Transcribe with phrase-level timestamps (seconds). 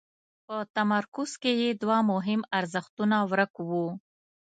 [0.47, 3.87] په تمرکز کې یې دوه مهم ارزښتونه ورک وو.